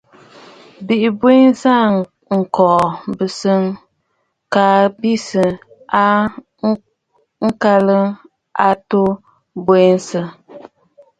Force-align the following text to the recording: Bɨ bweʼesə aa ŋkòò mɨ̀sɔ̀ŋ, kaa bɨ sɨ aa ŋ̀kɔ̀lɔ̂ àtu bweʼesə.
Bɨ 0.85 0.95
bweʼesə 1.19 1.71
aa 1.81 1.91
ŋkòò 2.39 2.81
mɨ̀sɔ̀ŋ, 3.17 3.63
kaa 4.53 4.79
bɨ 4.99 5.11
sɨ 5.27 5.43
aa 6.01 6.17
ŋ̀kɔ̀lɔ̂ 7.47 8.01
àtu 8.67 9.01
bweʼesə. 9.65 10.21